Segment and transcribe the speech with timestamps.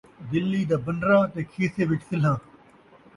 [0.29, 2.37] دِلی دا بنرا تے کھیسے وِچ سلھاں